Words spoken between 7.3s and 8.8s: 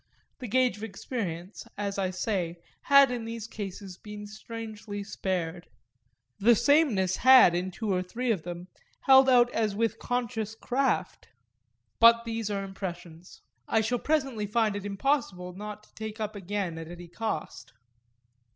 in two or three of them